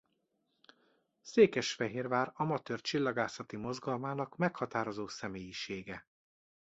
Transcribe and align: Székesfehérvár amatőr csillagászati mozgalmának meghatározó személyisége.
Székesfehérvár 1.21 2.31
amatőr 2.35 2.81
csillagászati 2.81 3.57
mozgalmának 3.57 4.37
meghatározó 4.37 5.07
személyisége. 5.07 6.07